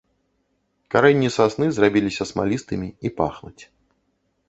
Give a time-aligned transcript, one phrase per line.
[0.95, 3.59] Карэнні сасны зрабіліся смалістымі і пахнуць.